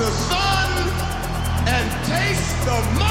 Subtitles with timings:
[0.00, 0.70] the sun
[1.68, 3.09] and taste the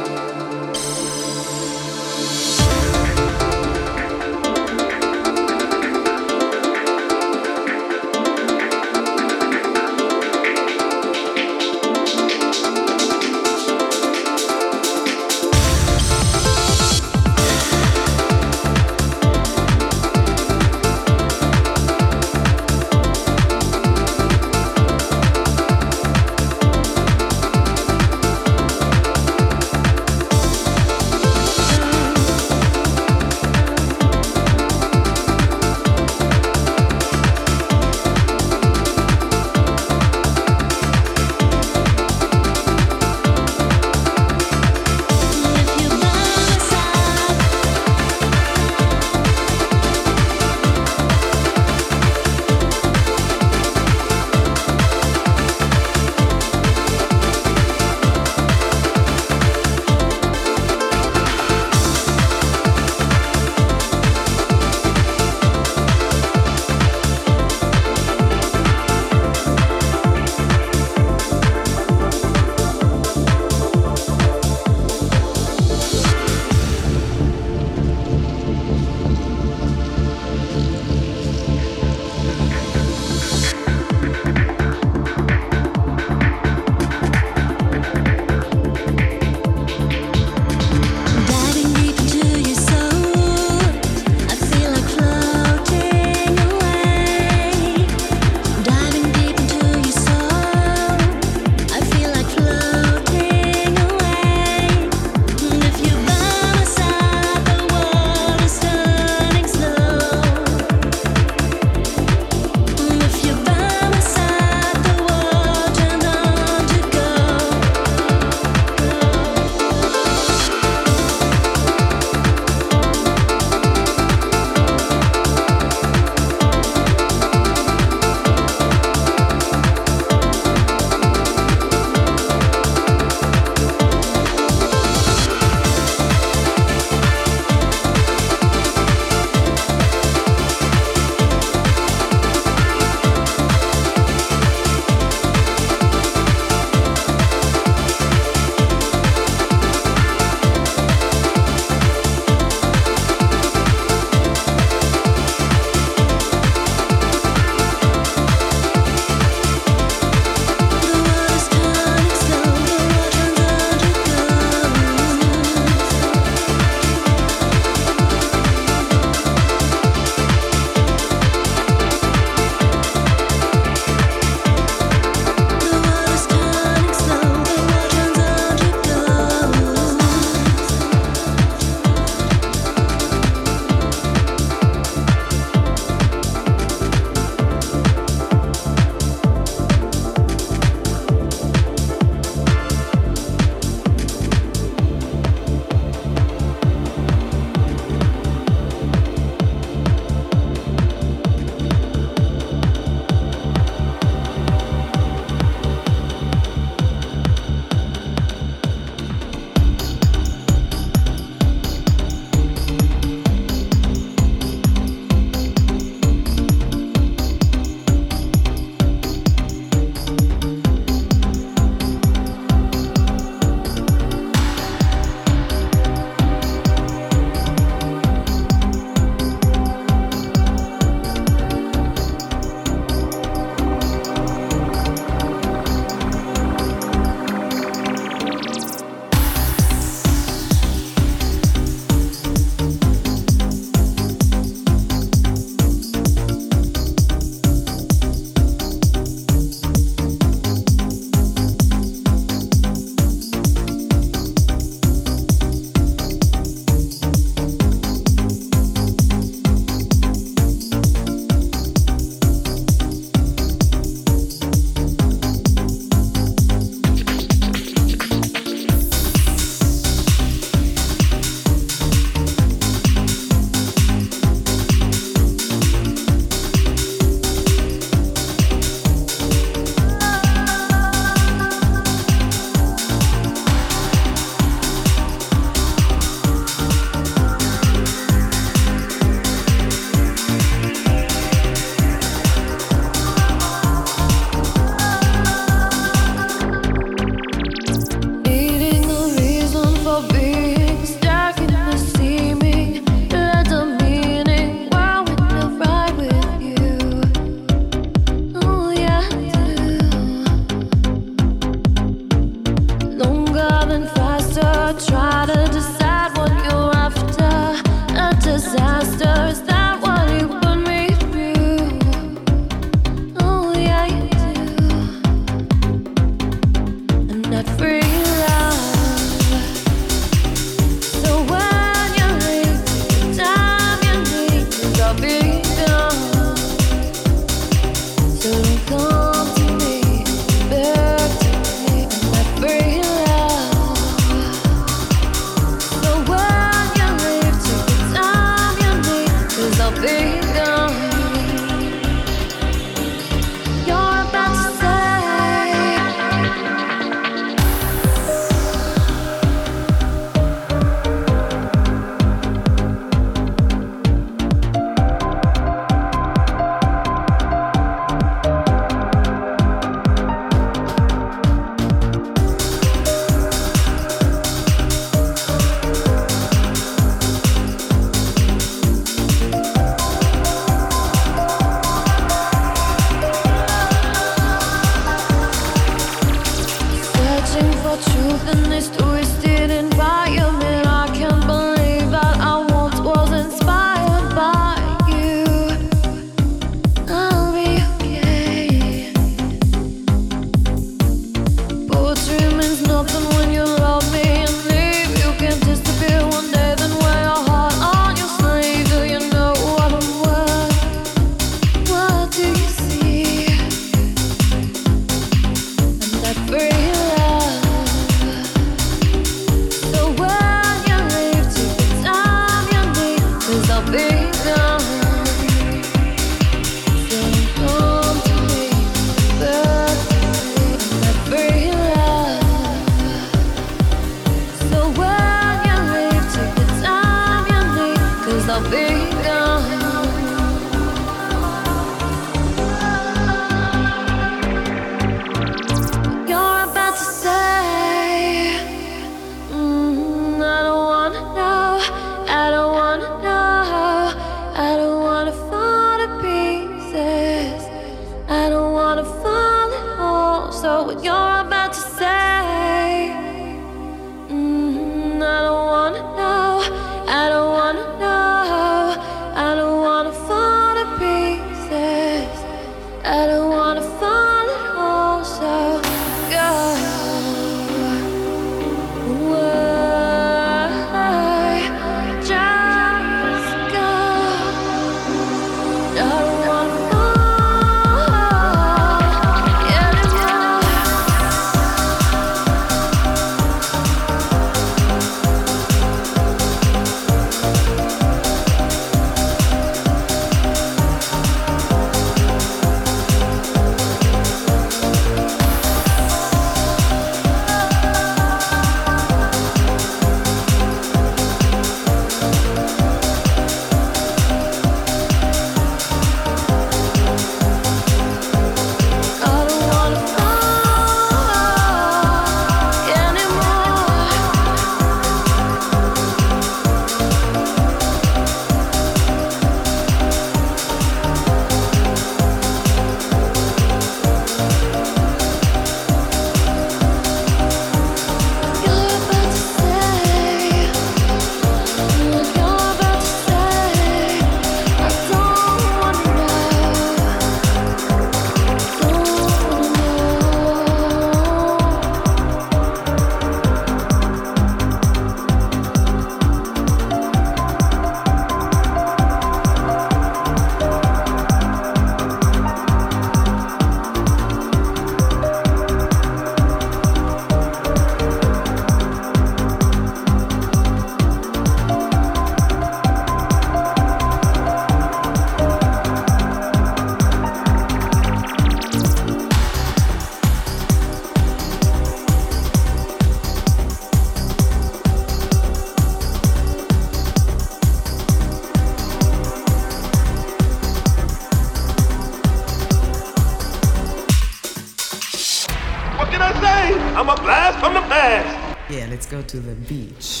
[598.91, 600.00] go to the beach.